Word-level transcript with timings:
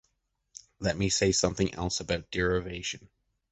Let 0.79 0.97
me 0.97 1.09
say 1.09 1.31
something 1.31 1.75
else 1.75 1.99
about 1.99 2.31
derivation. 2.31 3.07